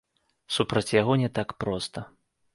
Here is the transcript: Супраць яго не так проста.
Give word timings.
Супраць 0.55 0.95
яго 1.01 1.19
не 1.25 1.29
так 1.37 1.55
проста. 1.67 2.07